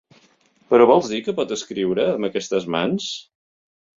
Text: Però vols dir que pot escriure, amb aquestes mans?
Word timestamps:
Però 0.73 0.85
vols 0.91 1.09
dir 1.11 1.19
que 1.27 1.35
pot 1.41 1.53
escriure, 1.57 2.07
amb 2.15 2.27
aquestes 2.29 2.65
mans? 2.77 3.13